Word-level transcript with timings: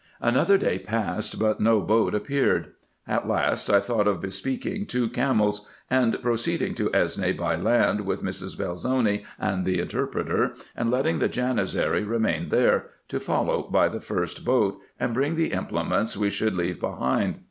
Another 0.19 0.57
day 0.57 0.79
passed, 0.79 1.37
but 1.37 1.59
no 1.61 1.79
boat 1.79 2.15
appeared. 2.15 2.69
At 3.07 3.27
last 3.27 3.69
I 3.69 3.79
thought 3.79 4.07
of 4.07 4.19
bespeaking 4.19 4.87
two 4.87 5.07
camels, 5.07 5.67
and 5.91 6.19
proceeding 6.23 6.73
to 6.73 6.89
Esne 6.89 7.37
by 7.37 7.55
land, 7.55 8.01
with 8.01 8.23
Mrs. 8.23 8.57
Belzoni 8.57 9.23
and 9.39 9.63
the 9.63 9.79
interpreter, 9.79 10.55
and 10.75 10.89
letting 10.89 11.19
the 11.19 11.29
Janizary 11.29 12.03
remain 12.03 12.49
there, 12.49 12.87
to 13.09 13.19
follow 13.19 13.61
by 13.61 13.87
the 13.89 14.01
first 14.01 14.43
boat, 14.43 14.79
and 14.99 15.13
bring 15.13 15.35
the 15.35 15.51
implements 15.53 16.17
we 16.17 16.31
should 16.31 16.55
leave 16.55 16.79
behind. 16.79 17.37